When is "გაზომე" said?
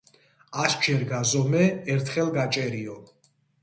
1.13-1.63